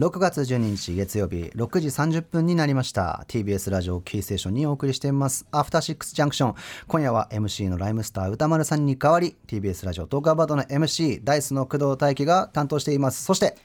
[0.00, 3.26] 6月12日月曜日6時30分になりました。
[3.28, 5.46] TBS ラジオキーステーションにお送りしています。
[5.52, 6.54] アフターシックスジャンクション。
[6.88, 13.22] 今夜は MC のライムスター歌丸さんに代わり TBS ラジオトークアバードの MC ダイスの工藤大輝が担当しています。
[13.24, 13.58] そして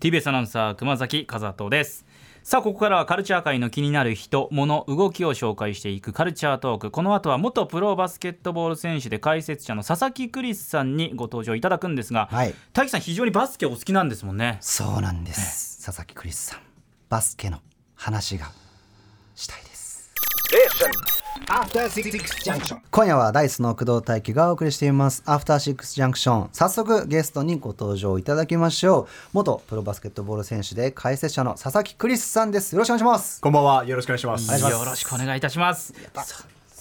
[0.00, 2.06] TBS アナウンサー熊崎和人です。
[2.42, 6.90] さあここからはカルチャー界の気になる人物動きを紹介していくカルチャートーク。
[6.90, 14.56] この後は元プロバスケットボール選手で解説者の佐々木クリスさんにご登場いただくんですが、はい、大樹さん非常にバスケお好きなんですもんね。
[14.62, 16.60] そうなんです、佐々木クリスさん
[17.08, 17.58] バスケの
[17.96, 18.52] 話が
[19.34, 20.12] したいです。
[22.92, 25.24] 今夜はダイスの工藤大輝がお送りしています。
[25.26, 29.06] アフターシックスジャンクション早速ゲストにご登場いただきましょう。
[29.32, 32.76] 元プロバスケットボール選手で解説者の佐々木クリスさんです。
[32.76, 33.40] よろしくお願いします。
[33.40, 34.62] こんばんはよろしくお願いします。
[34.62, 35.92] よろしくお願いいたします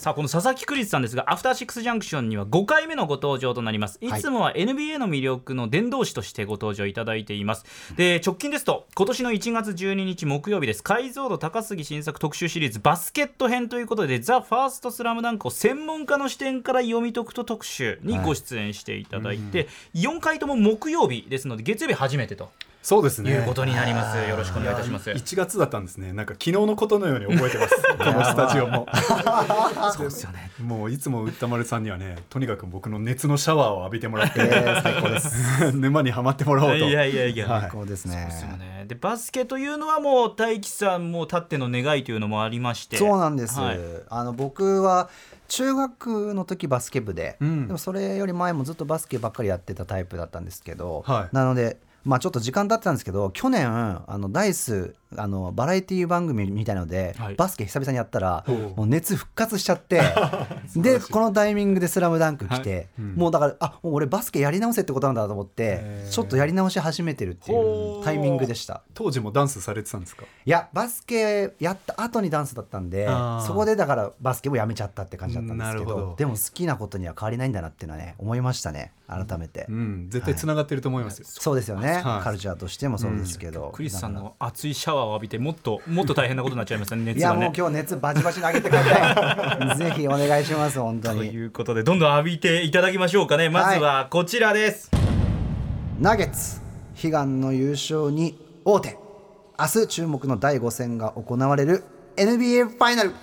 [0.01, 3.99] さあこの佐々木クリスさんですがアフターシックスジャンクションには5回目のご登場となります。
[4.01, 4.11] い。
[4.19, 7.65] つもは NBA の魅力の伝道師としてご登場いただいています。
[7.95, 10.81] で直近ですと今年の1月12日木曜日です。
[10.81, 19.63] 解像度高杉新作特集シリーズバスケット編ということでザ・ファーストスラムダンクを専門家の視点から読み解くと特集にご出演していただいて、は
[19.93, 22.49] い、4回とも木曜日ですので月曜日初めてと
[22.81, 23.31] そうですね。
[23.31, 24.17] いうことになります。
[24.27, 25.11] よろしくお願いいたします。
[25.11, 26.13] 1月だったんですね。
[26.13, 27.75] なんか昨日のことのように覚えてます。
[27.75, 28.87] この スタジオも。
[29.95, 30.51] そうですよね。
[30.59, 34.39] もういつも歌丸さんにはね、とにかく僕の熱のシャワーを浴びてもらって、
[34.83, 35.71] 最高です。
[35.77, 36.75] 沼にはまってもらおうと。
[36.77, 38.25] いやいやいや、最高ですね。
[38.25, 38.85] ですよね。
[38.87, 42.97] でバスケというのはもう大樹さんもたっての願いというのもありまして。
[42.97, 43.59] そうなんです。
[43.59, 43.79] はい、
[44.09, 45.09] あの僕は。
[45.47, 58.45] 中学の時バスケ部で、うん、でもそれより前もずっとバスケばっかりやってたタイプだったんですけど、はい、なのでまあ、ちょっと時間経ってたんですけど去年あのダイスあのバラエティー番組みたいので、はい、バスケ久々にやったら
[58.75, 60.01] もう熱復活しちゃって
[60.75, 62.87] でこのタイミングで「スラムダンク来て、はい。
[62.99, 68.81] うん、もうだからあもう俺バスケやり直せってことなんだと思ってちょっとやり直し始めてるっていうタイミングでした。
[68.93, 70.23] 当時もダンスされてたんですか？
[70.45, 73.07] いやバスケやった後にダンスだったんで
[73.45, 87.19] そこでだからバスケもやめちゃったって感じだったんですけどでも好きなことには変わりないんだなっていうのはね思いましたね改めて、うん、絶対つながってると思いますよ、はい、そうですよね、カルチャーとしてもそうですけど、クリスさんの熱いシャワーを浴びてもっともっと大変なことになっちゃいましたね 熱ね。
[87.19, 89.77] いやもう今日熱バチバチ投げてください。
[89.79, 91.19] ぜひお願いします本当に。
[91.19, 93.49] ということでどんどん浴びていただきましょうかね。
[93.49, 95.03] まずはこちらです、はい、
[95.99, 96.61] ナゲッツ
[97.03, 98.97] 悲願の優勝に王手。
[99.59, 101.83] 明日注目の第5戦が行われる
[102.15, 103.13] NBA ファイナル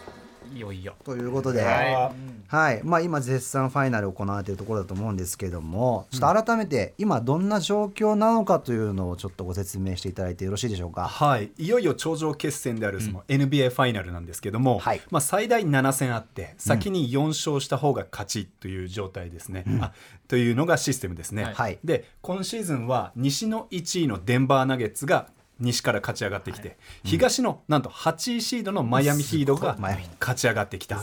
[0.54, 0.94] いよいよ。
[1.04, 2.12] ということで、はい、
[2.48, 2.80] はい。
[2.82, 11.08] まあ、今絶賛ファイナル行われているところだと思うんですけどもちょっと改めて今どんな状況なのかというのをちょっとご説明していただいてよろしいでしょうか？
[11.08, 11.50] はい。
[11.58, 19.92] いよいよ頂上決戦であるその NBA ファイナルなんですけども、うん、まあ、最大7戦あって先に4勝した方が勝ちという状態ですね、うん、あ
[20.28, 25.28] というのがシステムですね、はい、で今シーズンは西の1位のデンバーナゲッツが
[25.60, 29.76] 西から勝ち上がってきて、東のなんと8位シードのマイアミヒードが
[30.20, 31.00] 勝ち上がってきた、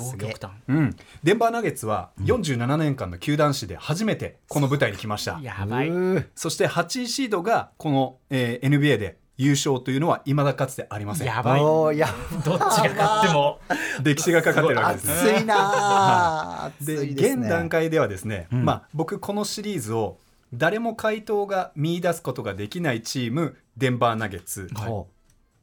[0.68, 5.92] うん、デンバーナゲッツは47年間の球団史で初めてこの舞台に来ました、やばい。
[6.36, 11.28] そして8位シードがこの、えー、NBA で優勝というのはいまだかつてありません。
[11.28, 11.58] やば
[11.94, 11.98] い。
[11.98, 12.08] や
[12.46, 13.60] どっちが勝っても。
[14.04, 15.32] 歴史がかかってるわけですね。
[15.34, 20.18] 熱いな、 で、現段階ではですね、うん、まあ僕このシリーズを
[20.58, 25.16] 誰も回答が見出すことができないチームデンバーナゲッツ、はい。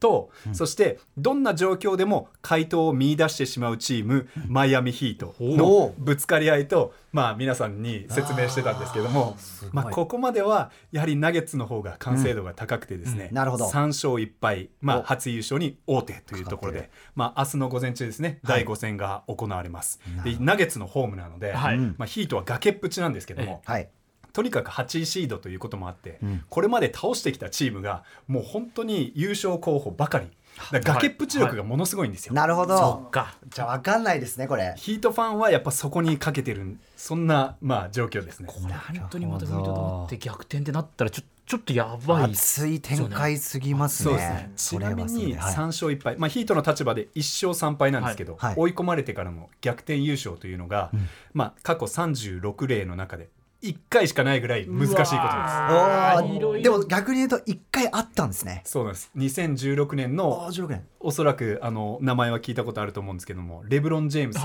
[0.03, 9.37] と、うん、そしてどんな状況でも回答を見出してしまうチーム、うん、マイアミヒートのぶつかり合いと、まあ、皆さんに説明してたんですけども
[9.71, 13.67] まあ、ここまではやはりナゲッツの方が完成度が高くてですね、うん、なるほど。
[13.67, 20.01] 3勝1敗、まあ、初優勝に王手というところで、まあ、明日の午前中ですね、はい、第5戦が行われます。
[20.25, 23.63] でナゲッツのホームなので、はい、まあ、ヒートは崖っぷちなんですけども。
[23.65, 23.89] はい
[24.33, 30.29] とにかく8位シードということもあって、うん、これまで倒してきたチームがもう本当に優勝候補ばかり。
[30.71, 32.35] 崖っぷち力がものすごいんですよ。
[32.35, 33.11] はいはい、なるほど。
[33.49, 34.75] じゃあ分かんないですねこれ。
[34.77, 38.49] ヒートファンはやっぱそこにかけてるそんなまあ状況ですね。
[38.49, 44.15] これ本当にまた踏みとどまって逆転ってなったらちょちょっとやばい熱い展開すぎますね。
[44.15, 53.29] ねちなみに3勝1敗、まあ、ヒートの立場で1勝3敗なんですけど、はい、追い込まれてからの逆転優勝というのが、うん、まあ、過去36例の中で
[53.63, 56.63] 1回しかないぐらい難しいことです。
[56.63, 58.63] でも逆に言うと1回あったんですね。
[58.65, 59.11] そうなんです。
[59.17, 60.51] 2016年の
[60.99, 64.37] おそらくあの名前は聞いたことあると思うんですけどもレブロン・ジェームス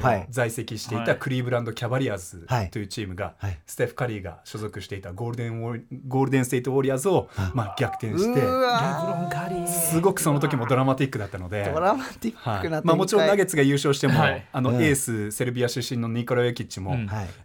[0.00, 3.34] が在籍していたクリーブランド・キャバリアーズというチームが、
[3.66, 8.40] ステフ・カリーが所属していたゴールデンウォゴールデン・ステイト・ウォリアーズを、まあ、逆転して
[9.70, 14.14] すごくその時もドラマティックだったのでドラマティックな、まあ、もちろんナゲッツが優勝しても、
[14.52, 16.96] あのエースセルビア出身のニコラ・ヨキッチも、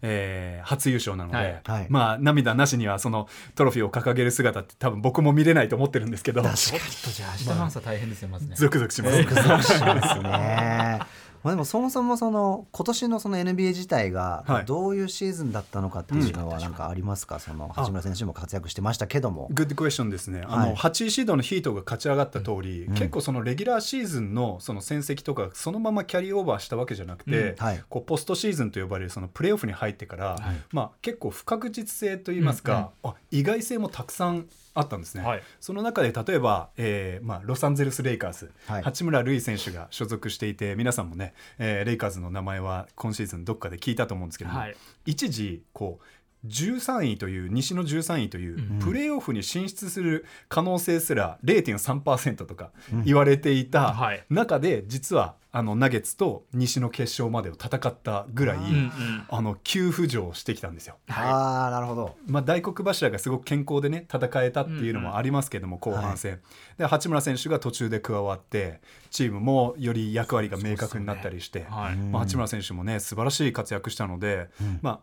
[0.02, 6.42] えー、初初優勝なので、はい、まあ涙なしにはそのトロフィーを掲げる姿って多分僕も見れないと思ってるんですけど。
[6.42, 8.56] ちょっとじゃあ明日の朝大変ですよまずね。
[8.56, 11.00] ゾクゾクします、ゾクゾクしますね
[11.44, 19.48] まあ、でもそもそもその今年のその NBA 自体がどういうシーズンだったのかっていうのは何かありますか、はい、その八村選手も活躍してましたけども。
[19.52, 27.56] グッドクエスチョンですね、あの8位シードのヒートが勝ち上がった通り、うん、結構そのレギュラーシーズンのその戦績とかそのままキャリーオーバーしたわけじゃなくて、うん。
[27.58, 30.40] はい、こうポストシーズンと呼ばれるそのプレーオフに入ってから、はい、
[30.72, 44.76] まあ、結構不確実性といいますか、うんうん、あ意外性もたくさんあったんですね、はい、その中で例えば、えーまあ、ロサンゼルス・レイカーズ、はい、八村塁選手が所属していて皆さんもね、えー、レイカーズの名前は今シーズンどっかで聞いたと思うんですけども、はい、
[45.06, 46.06] 一時こう
[46.48, 52.72] 13位という西の13位というプレーオフに進出する可能性すら0.3%とか
[53.04, 53.96] 言われていた
[54.30, 58.58] 中で実はあのナゲッツと西の決勝までを戦ったぐらい、
[59.30, 60.98] あの急浮上してきたんですよ。
[61.10, 66.42] ああなるほど、まあ、大黒柱がすごく健康でね戦えたっていうのもありますけども、後半戦、はい、
[66.78, 75.00] で八村選手が途中で加わってチームもより役割が明確になったりして、まあ、八村選手もね素晴らしい活躍したので、うん、まあ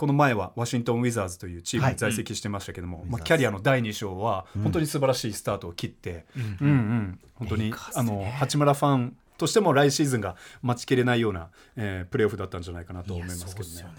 [0.00, 13.82] この前はワシントン・ウィザーズというチームに在籍してましたけども、はいまあ、キャリアの第2章は本当に素晴らしいスタートを切って、うん、うんうん本当にあの八村ファンとしても来シーズンが待ちきれないような、えー、プレーオフだったんじゃないかなと思いますけどね。
[13.82, 13.90] ね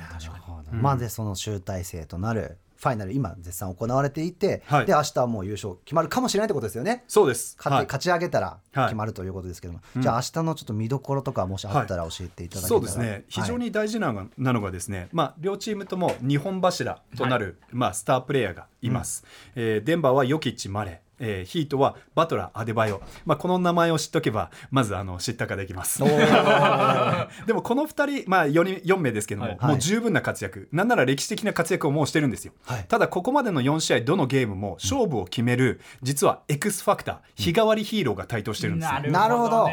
[0.74, 7.04] うん、まその集大成となるファイナル今絶賛行われていて、はい、で明日はもう優勝決まるかもしれないってことですよね。
[7.08, 7.56] そうです。
[7.60, 13.24] 勝,、はい、勝ち上げたら決まるということですけども、はい、じゃあ明日のちょっと見どころとかもしあったら教えていただけたら、そうですね。
[13.28, 19.26] 非常に大事ななのがですね、まあ両チームとも日本柱となる、まあスタープレーヤーがいます。
[19.56, 21.11] うん、えー、デンバーはヨキッチマレー。
[21.22, 26.00] えー、ヒートはバトラー・アデバヨ、まあ、この名前を知っとけばまずあの知ったかできます。
[27.46, 30.68] でもこの2人、まあ4、4, 名ですけども、はい、もう十分な活躍。
[30.72, 39.70] なんなら歴史的な活躍をもうしてるんですよ、はい、ただここまでの4試合どのゲームも勝負を決める、実はエクスファクター日替わりヒーローが台頭してるんですよ、なるほど。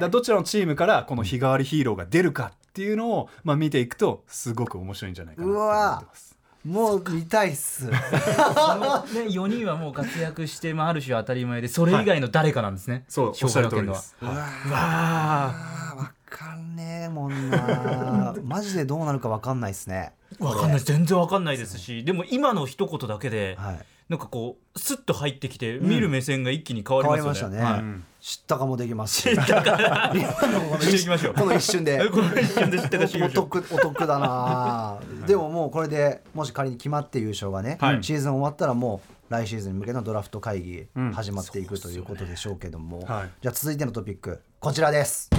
[0.00, 6.33] だどちらのチームからこの日替わりヒーローが出るかっていうのを、まあ、見ていくとすごく面白いんじゃないかなと思ってます
[6.64, 7.86] もう見たいっす。
[7.90, 14.30] ね、4人はもう活躍して、まあ、ある種当たり前でそれ以外の誰かなんですね、はい、そうおっしゃる通りです、は。
[14.30, 15.54] い、うわ
[15.96, 18.34] 分かんねえもんな。
[18.42, 20.14] マジでどうなるか分かんないっすね。
[20.38, 27.56] 分かんない全然分かんないですしでも今の一言だけで、はい、なんかこうスッと入ってきて、見る目線が一気に変わりますよね。
[27.56, 27.82] ねはい、
[28.22, 29.34] 知ったかもできますし。
[29.34, 30.78] だから今のこの
[31.34, 32.08] この一瞬で。
[32.10, 35.00] この一瞬で知ったかお得お得だな。
[35.26, 45.30] でももうこれでもし仮に決まって優勝がね、はい、シーズン終わったらもう来シーズンに向けのドラフト会議始まっていくということでしょうけども、はい、じゃあ続いてのトピックこちらです。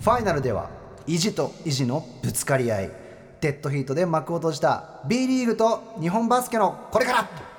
[0.00, 0.70] ファイナルでは
[1.06, 3.01] 意地と意地のぶつかり合い。
[3.42, 7.51] デッドヒートで幕を閉じた B リーグと日本バスケのこれから。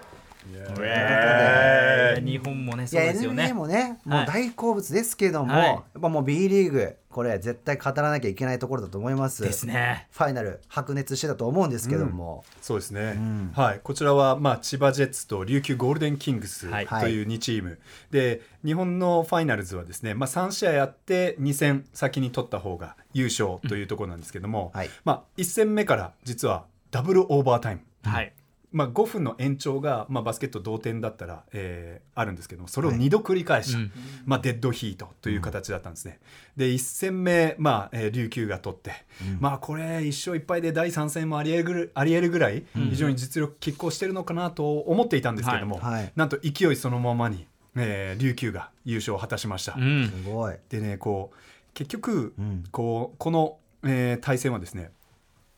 [2.22, 3.46] 日本もねそうですよね。
[3.46, 9.44] NBA もねもう大好物ですけども、はい、やっぱもう B リーグこれ絶対語らなきゃいけないところだと思います。
[9.44, 10.08] ですね。
[10.12, 13.80] ファイナル白熱してたと思うんですけども、うん、そうですね、うん、はい。
[13.84, 16.76] こちらはまあ千葉ジェッツと琉球ゴールデンキングスと
[17.08, 17.80] いう2チーム、はい、
[18.12, 24.80] で日本のファイナルズはですね、まあ、3試合やって2戦先に取った方が優勝というところなんですけども、うん。
[24.80, 28.34] はい、まあ、1戦目から実はダブルオーバータイム、はい
[28.74, 33.92] まあ、5分の延長が、まあ、バスケット同点だったら、えー、あるんですけどそれを2度繰り返し、はい、
[34.26, 36.20] まあ、デッドヒートという形だったんですね。
[36.58, 45.94] で1戦目、まあえー、琉球が取って、うん、まあ、これ1勝1敗で第3戦もありえるありえるぐらい非常に実力拮抗してるのかなと思っていたんですけども、はい。
[45.94, 49.76] はい、なんと勢いそのままに、えー、琉球が優勝を果たしました。
[49.78, 50.56] うん、すごい。
[50.70, 51.38] でねこう
[51.76, 54.92] 結局、うん、こうこの、えー、対戦はですね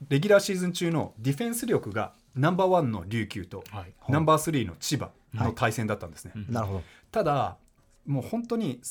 [0.10, 6.34] レギュラーシーズン中のディフェンス力がナンバーワンの琉球と、はい、ナンバースリーの千葉の対戦だったんですね。
[6.36, 6.84] はい、なるほど。
[7.12, 7.58] ただ
[8.06, 8.82] もう本当に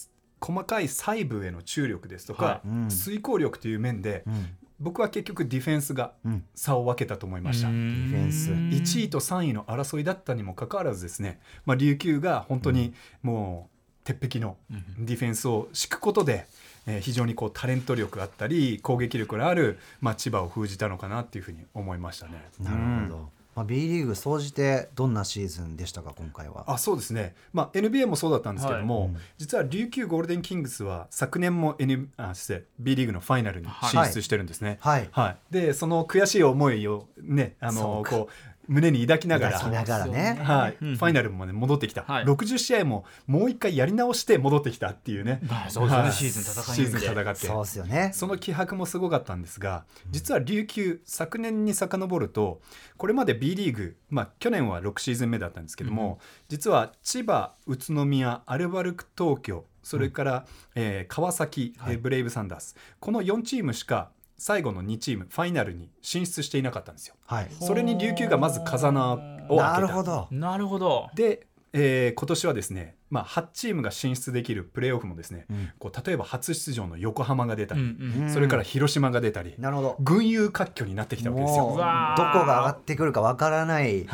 [0.41, 6.13] 細かい細部への注力ですとか、はい、遂行力という面で、うん、僕は結局ディフェンスが
[6.55, 8.51] 差を分けたと思いました、ディフェンス。
[8.51, 13.75] 1位と3位の争いだったにもかかわらずですね、まあ、琉球が本当にもう
[14.05, 14.57] 鉄壁の
[14.99, 16.47] ディフェンスを敷くことで、
[16.87, 22.33] えー、非常にこうタレント力あったり攻撃力のある、まあ、千葉を封じたのかなっていうふうに思いましたね。
[22.61, 22.76] なる
[23.09, 26.64] ほど、まあ、B リーグ総じてどんなシーズンでしたか今回は？
[26.67, 29.09] あそうですね、まあ、NBA もそうだったんですけども、はい。
[29.09, 34.79] うん、実は琉球ゴールデンキングスは昨年も、N、あ失礼 B リーグのファイナルに進出してるんですね。
[34.81, 38.33] はい、はい、でその悔しい思いをねあのこう
[38.68, 39.68] 胸に抱きながら、
[40.06, 47.47] ね、はい、ファイナルまで戻ってきた、はい、60試合ももう一回やり直して戻ってきたっていうね、まあ、そうですね、シーズン戦いシーズン戦って。
[47.47, 48.11] そうですよね。
[48.14, 52.61] その気迫もすごかったんですが実は琉球昨年に遡ると
[52.97, 56.18] これまで B リーグ、まあ、去年は6シーズン目だったんですけども、うん、
[56.49, 64.11] 実は千葉宇都宮アルバルク東京それから、うん、えー、川崎、はい、ブレイブサンダースこの4チームしか
[64.47, 67.15] 最後の2チームファイナルに進出していなかったんですよ。
[67.25, 69.57] はい、それに琉球がまず風穴を開けた。
[69.57, 79.97] なるほどなるほどで、えー、今年はですねまあ、8チームが進出できるプレーオフもですね、うん、こう例えば初出場の横浜が出たり、うんうん、それから広島が出たりなるほど。
[80.00, 81.64] 群雄割拠になってきたわけですよ。
[81.64, 84.04] どこが上がってくるかわからない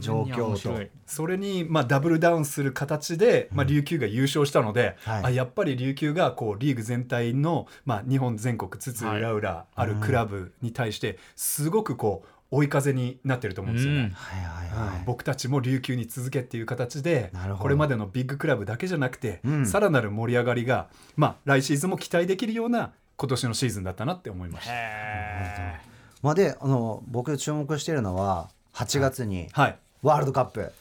[0.00, 0.60] 状況。
[0.60, 14.12] と、はい、それにまあダブルダウンする形で、まあ、琉球が優勝したので、うんあやっぱり琉球がこうリーグ全体の、まあ、日本全国津々浦々あるクラブに対してすごくこう追い風になってると思うんですよね。
[15.04, 24.72] 僕たちも琉球に続けっていう形でこれまでのビッグクラブだけじゃなくて、うん、さらなる盛り上がりが、まあ、来シーズンも期待できるような今年のシーズンだったなって思いました。
[26.22, 29.48] まあ、であの僕注目しているのは8月に
[30.02, 30.72] ワールドカップ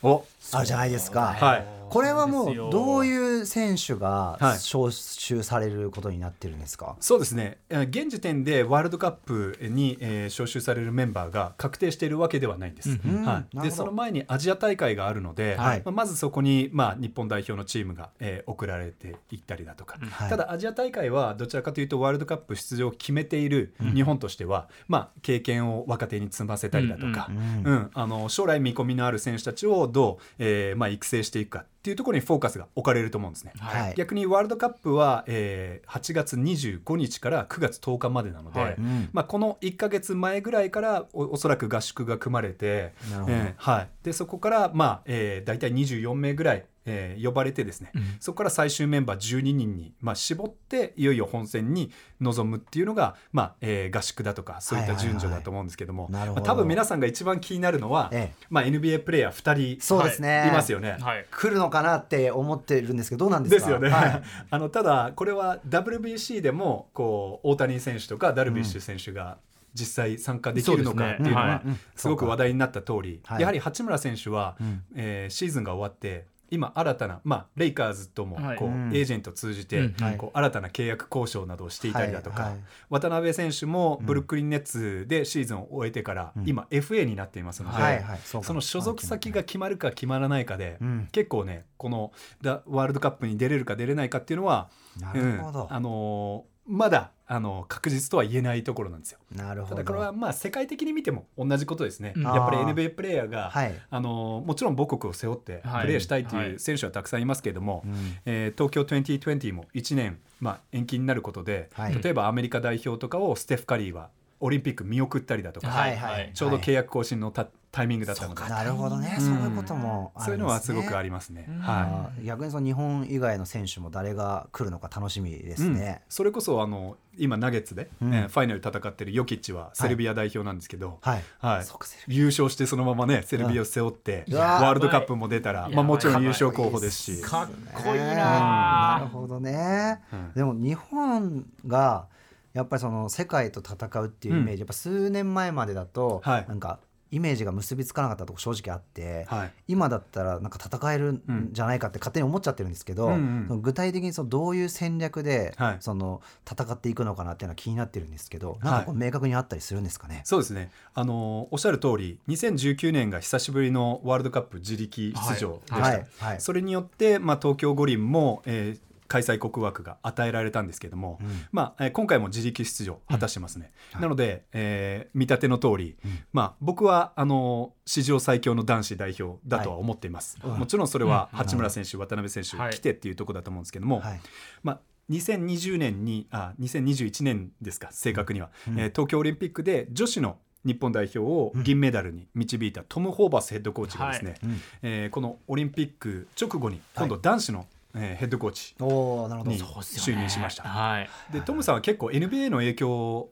[0.52, 1.34] あるじゃないですか。
[1.34, 1.78] はい。
[1.90, 7.60] これはもうどういう選手が招集されることになってるんですか、はい、そうですね。
[7.70, 19.98] 現時点でワールドカップに、えー、招集されるメンバーが確定しているわけではないんです、うんはい、でその前にアジア大会があるので、はい、まあ、まずそこに、まあ、日本代表のチームが、えー、送られていったりだとか、
[20.30, 38.76] ただアジア大会はどちらかというとワールドカップ出場を決めている日本としては、うん、まあ、経験を若手に積ませたりだとか、うん、うん、あの将来見込みのある選手たちをどう、えーまあ、育成していくかっていうところにフォーカスが置かれると思うんですね、はい、逆にワールドカップは、えー、8月25日から9月10日までなので、はい、
[39.14, 42.94] まあ、この1か月前ぐらいからおおそらく合宿が組まれて、
[43.28, 51.92] えーはい、でそこから、まあえー、大体24名ぐらいえー、呼ばれてですね、うん、そこから最終メンバー12人に、まあ、絞っていよいよ本戦に
[52.22, 63.60] 臨むっていうのが、まあえー、合宿だとかそういった順序だと思うんですけども、まあ、多分皆さんが一番気になるのは、ええ、まあ、NBA プレーヤー2人そうですね、いますよね、はい、来るのかなって思ってるんですけどどうなんですか？
[63.60, 69.38] ですよね、はい、 あのただこれは WBC でもこう大谷選手とかダルビッシュ選手が、
[69.74, 71.62] 実際参加できるのかっていうのは
[71.96, 74.58] すごく話題になった通り、やはり八村選手は、
[74.96, 82.52] えー、シーズンが終わって今新たな、まあ、レイカーズともこう、はい、エージェントを通じて、こう新たな契約交渉などをしていたりだとか、はい。
[82.52, 88.02] はい、渡辺選手もブルックリン・ネッツでシーズンを終えてから、うん、今 FA になっていますので、はい。
[88.02, 92.12] はい、そその所属先が決まるか決まらないかで、うん、結構ねこの
[92.44, 99.20] ワールドカップに出れるか出れないかっていうのはなるほど、うん、あのーまだあの確実とは言えないところなんですよ。
[99.36, 99.76] なるほど。
[99.76, 102.14] ただこれはまあ世界的に見ても同じことですね。
[102.16, 107.86] うん、やっぱり NBA プレーヤーが、はい、あのもちろん母国を背負ってプレーしたいという選手はたくさんいますけれども、はい、
[108.26, 131.24] えー、東京2020も1年、まあ、延期になることで、はい、例えばアメリカ代表とかをステフ・カリーはオリンピック見送ったりだとか、はいはい、ちょうど契約更新のたタイミングだったのでなるほどね、うん、そういうことも、ね、そういうのはすごくありますね、うん、はい、逆にその日本以外の選手も誰が来るのか楽しみですね、うん、それこそあの今ナゲッツで、うん、えー、ファイナル戦ってるヨキッチはセルビア代表なんですけど、はい。
[131.40, 131.66] はい、
[132.08, 137.22] 優勝してそのままねセルビアを背負って、ワールドカップも出たら、まあ、もちろん優勝候補ですし。
[137.24, 140.00] かっこいいな、なるほどね、
[140.36, 142.06] でも日本が
[142.54, 146.80] やっぱりその世界と戦うっていうイメージ、やっぱ数年前までだと、なんか
[147.12, 160.22] イメージが結びつかなかったとこ正直あって、はい、今だったらなんか戦えるんじゃないかって勝手に思っちゃってるんですけど、うんうん、具体的にそのどういう戦略で、その戦っていくのかなっていうのは気になってるんですけど、なんかこう明確にあったりするんですかね？
[160.26, 160.72] そうですね。
[160.94, 184.22] あのおっしゃる通り2019年が久しぶりのワールドカップ自力出場でした、それによって、まあ、東京五輪も、えー、開催国枠が与えられたんですけども、うん、まあ、えー、今回も自力出場果たしてますね、うん、なので、えー、見立ての通り、うん、まあ、僕はあの史上最強の男子代表だとは思っています、はい、もちろんそれは八村選手、渡辺選手、来てっていうところだと思うんですけども、はい、
[184.64, 194.40] まあ2020年にあ2021年ですか正確には、うん、えー、東京オリンピックで女子の日本代表を銀メダルに導いたトム・ホーバスヘッドコーチがですね、はい、
[194.82, 200.64] えー、このオリンピック直後に今度男子のえー、ヘッドコーチに就任しました。
[200.64, 203.30] はい、でトムさんは結構 NBA の影響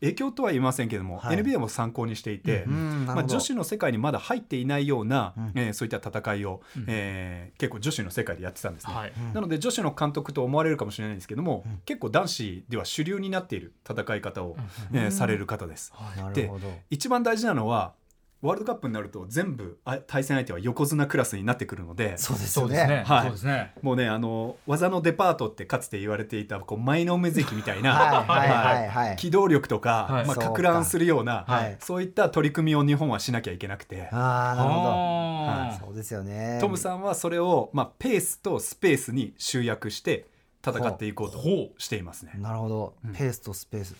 [0.00, 14.56] 影響とは言いませんけども、はい、NBA も参考にしていて、うん、まあ、女子の世界にまだ入っていないような、うん、えー、そういった戦いを、うん、えー、結構女子の世界でやってたんですね、はい、なので女子の監督と思われるかもしれないんですけども、うん、結構男子では主流になっている戦い方を、
[14.92, 15.92] えー、される方です。
[16.32, 16.50] で
[16.90, 17.94] 一番大事なのは
[18.40, 22.16] ワールドカップになると全部対戦相手は横綱クラスになってくるので。
[22.18, 23.02] そうですね。
[23.04, 23.72] はい、ね。
[23.82, 30.62] もうねあの技のデパートってかつて言われていたこう舞の海関みたいな機動力とか、はい、まあ、か。
[30.62, 31.46] 乱するような
[31.80, 34.08] そういった取り組みを日本はしなきゃいけなくて。
[34.12, 36.58] あなるほど、はい、そうですよね。
[36.60, 40.26] トムさんはそれを、まあ、ペースとスペースに集約して
[40.64, 41.38] 戦っていこうと
[41.78, 42.32] していますね。
[42.36, 43.96] なるほど、うん、ペースとスペース。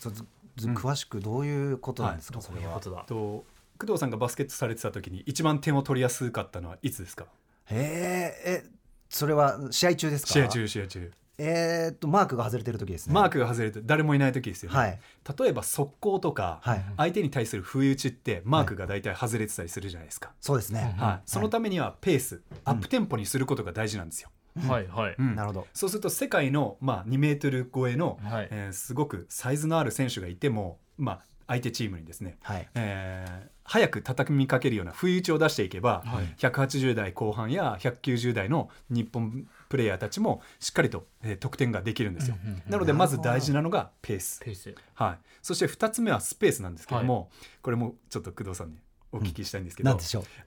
[0.59, 2.79] 詳しくどういうことなんですか、うん、それは。
[2.79, 3.43] と
[3.79, 7.25] 工藤さんがバスケットされてた時に一番点を取りやすかったのはいつですか？
[7.71, 8.63] へえ
[9.09, 10.33] それは試合中ですか？
[10.33, 11.11] 試合中試合中。
[11.41, 13.13] えー、っとマークが外れてる時ですね。
[13.13, 14.99] マークが外れて誰もいない時ですよね、はい、
[15.39, 24.29] 例えば速攻とか、はい、相手に対する不意打ちってマークが大体外れてたりするじゃないですか、はい、そうですね、はい、そのためにはペース、アップテンポにすることが大事なんですよ、
[24.67, 25.67] はいはい、うん、なるほど。
[25.73, 32.69] そうすると世界の、まあ、2メートル超えの、はい、えー、すごくサイズのある選手がいても、まあ、相手チームにですね、はい。
[32.75, 42.37] えー、早く畳みかけるような不意打ちを出していけば、はい、180代後半や190代の日本プレイヤーたちもしっかりと、えー、得点ができるんですよ。
[42.43, 44.41] うんうんうん、なのでまず大事なのがペース。
[44.41, 47.27] ペース、はい、そして2つ目はスペースなんですけども、はい、
[47.63, 48.77] これもちょっと工藤さんに
[49.11, 49.97] お聞きしたいんですけど、うん、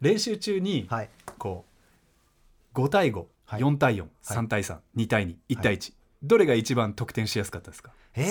[0.01, 0.89] 練習中に
[1.37, 1.65] こ
[2.75, 5.93] う5対5、はい、4対4、3対3、2対2、1対1、
[6.23, 7.91] どれが一番得点しやすかったですか？
[8.15, 8.27] えー、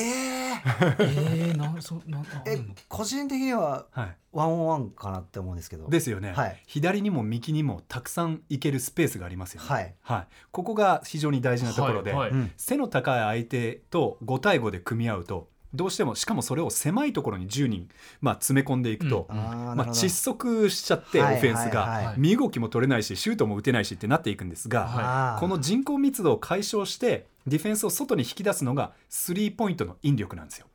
[1.00, 3.88] えー、なそなえ個人的には
[4.32, 5.90] ワンオンワンかなって思うんですけど。
[5.90, 9.96] ですよね、はい、左にも右にもたくさんいけるスペースがありますよね、はい。
[10.02, 22.14] はい、ここが非常に大事なところで、はいはい、背の高い相手と5対5で組み合うとどうしてもしかもそれを狭いところに10人、まあ、詰め込んでいくと、うん、まあ、窒息しちゃってオフェンスが。
[22.18, 30.68] 身動きも取れないしシュートも打てないしってなっていくんですが、この人口密度を解消してディフェンスを外に引き出すのがスリーポイントの引力なんですよ。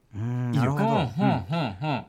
[0.52, 0.76] 威力、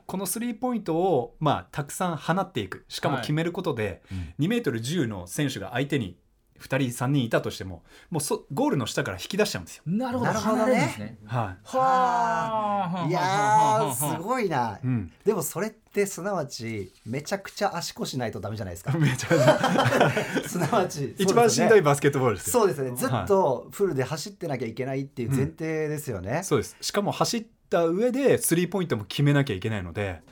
[0.06, 2.84] このスリーポイントを、まあ、たくさん放っていく。
[2.88, 6.16] しかも決めることで、はい、2メートル10の選手が相手に
[6.60, 9.82] 2人3人いたとしてももうそゴールの下から引き出しちゃうんですよ。
[9.86, 10.66] なるほど。
[10.66, 11.18] ね。
[11.24, 13.06] はい、はあ。
[13.08, 18.92] いやすごいな、うん、でもそれってすなわちめちゃくちゃ足腰ないとダメじゃないですか。
[18.98, 20.48] めちゃくちゃ。
[20.48, 22.94] すなわち、 一番しんどいバスケットボールですそうですね。
[22.96, 26.38] ずっとフルで走ってなきゃいけないっていう前提ですよね。
[26.38, 26.76] うん、そうです。
[26.80, 30.22] しかも走った上でスリーポイントも決めなきゃいけないので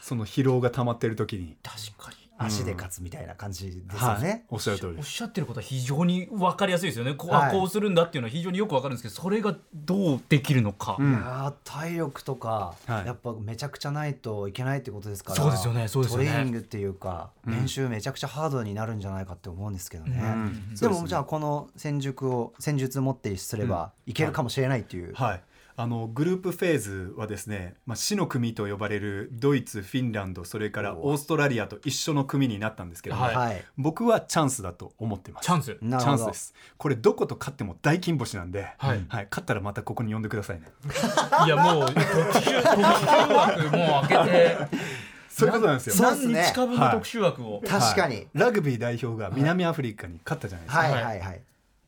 [0.00, 1.56] その疲労が溜まってる時に。
[1.62, 7.14] 確かに足で勝つみたいな感じですよね、はい、おっしゃる通りおっしゃってることは非常に分かりやすいですよね。
[7.14, 16.26] こう,、はい、こうするんだっていうのは非常によく分かるんですけどそれがどうできるのか、うん、いや体力とか、はい、やっぱめちゃくちゃないといけないってことですからそうですよねそうですよね。
[16.26, 20.28] トレーニングっていうか、うん、練習めちゃくちゃハードになるんじゃないかって思うんですけどね、う
[20.72, 25.42] ん、でもじゃあこの戦術を戦術持ってすればいけるかもしれないっていう、はい
[25.80, 35.46] あのグループフェーズはですね、まあ、死の組と呼ばれるドイツフィンランドそれからオーストラリアと一緒の組になったんですけども、はい、僕はチャンスだと思ってます。
[35.46, 35.76] チャンス。
[35.80, 36.54] チャンスです。
[36.76, 40.66] これどこと勝っても大金星なんで、はい、はい、勝ったらまたここに呼んでくださいね。
[41.46, 44.56] いやもう特集特集枠もう開けて。
[45.30, 46.10] そういうことなんですよ。
[46.10, 50.82] 何日か分の特集枠を、はい、確かに、ラグビー代表が南アフリカに勝ったじゃないですか。
[50.82, 50.92] はい。
[50.92, 51.20] はい。
[51.20, 51.40] はい。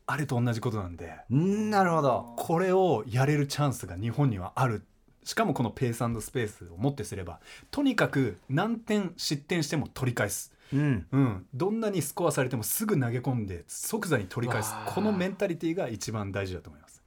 [0.07, 1.15] あれと同じことなんで。
[1.31, 2.35] なるほど。
[2.37, 4.83] これをやれるチャンスが日本にはある。
[5.25, 7.39] しかもこのペーススペースをもってすれば
[7.71, 14.75] とにかく何点失点しても取り返す、うん、うん、どんなにスコアされてもすぐ投げ込んで即座に取り返す。
[14.87, 17.03] このメンタリティーが一番大事だと思います。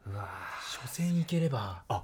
[0.82, 2.04] 初戦いければあ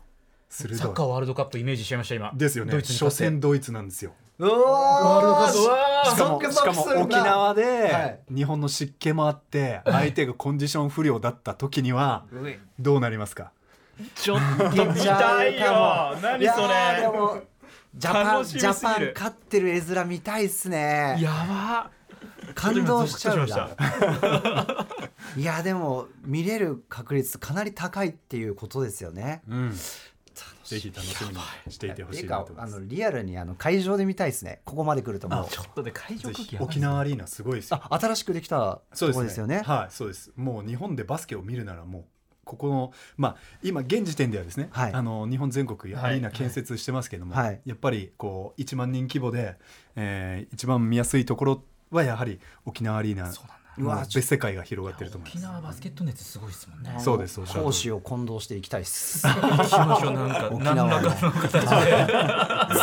[0.50, 2.34] サッカーワールドカップイメージしちゃいました今。
[2.36, 2.74] ですよね。
[2.74, 4.14] 初戦ドイツなんですよ
[4.48, 12.26] うわしかもしかも沖縄で日本の湿気もあって相手がコンディション不良だった時には
[12.80, 13.52] どうなりますか？
[14.16, 16.16] ちょっと見たいよ。
[16.24, 17.48] 何それ。
[17.94, 21.18] ジャパンジャパン勝ってる絵面見たいっすね。
[21.22, 21.92] やば。
[22.56, 23.48] 感動しちゃう
[25.40, 29.74] いやでも見れる確率かなり高いっていうことですよね、うん
[30.72, 31.36] ぜひ楽しみに
[31.70, 34.62] していてほしいなとあのリアルにあの会場で見たいですね。
[34.64, 35.44] ここまで来るとも。
[35.44, 37.82] うちょっとで会場空気沖縄アリーナすごいですよ。
[37.90, 40.32] 新しくできたとこですよね、ね、はいそうです。
[40.36, 42.06] もう日本でバスケを見るならもう
[42.46, 49.58] ここのまあ今現時点ではですね、はい、あの日本全国アリーナ建設してますけども、はい、やっぱりこう1万人規模で、
[49.96, 53.32] えー、一番見やすいところはやはり沖縄アリーナ
[53.78, 55.38] うわ別世界が広がってると思います。
[55.38, 56.96] 沖縄バスケット熱すごいですもんね。
[57.00, 59.26] そうです講師を混同していきたいです。
[59.26, 61.60] 行きましょうなんか沖縄の形で。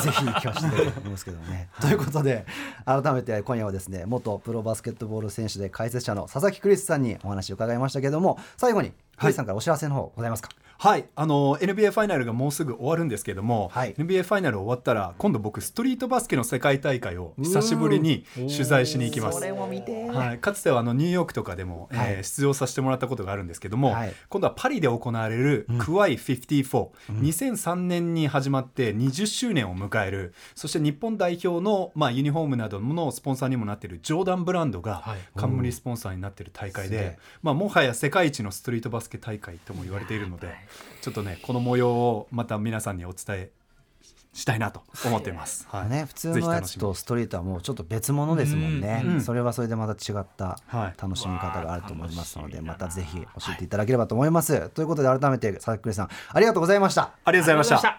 [0.03, 1.69] ぜひ行きましょうと思いますけどね。
[1.81, 2.47] ということで
[2.87, 10.49] 改めて今夜はですね元プロバスケットボール選手で解説者の佐々木クリスさんにお話を伺いましたけれども最後にクリスさんからお知らせの方ございますか？
[10.49, 10.68] はい
[11.17, 19.41] あの NBA ファイナルがもうすぐ終わるんですけども、はい、NBA ファイナル終わったら今度僕ストリートバスケの世界大会を久しぶりに取材しに行きます。
[19.43, 30.33] はい、かつてはあのニューヨークとかでも、はい、えー、出場させてもらったことがあるんですけども、はい、今度はパリで行われるクワイ54、うん、2003年に始まって20周年を迎える。
[30.55, 40.68] そして日本代表の、まあ、ユニフォームなどのスポンサーにもなっているジョーダンブランドが冠スポンサーになっている大会で、まあ、もはや世界一のストリートバスケ大会とも言われているので。
[41.01, 43.51] ちょっとねこの模様をまた皆さんにお伝え
[44.33, 45.67] したいなと思っています。
[45.71, 49.03] はい、ね普通のやつとストリートはもうちょっと別物ですもんね。
[49.03, 50.61] んそれはそれでまた違った
[50.97, 54.53] 楽しみ方があると思いますので、またぜひ教えていただければと思います。
[54.55, 57.13] はい、ということで改めて佐々木さんありがとうございました。
[57.25, 57.97] ありがとうございました。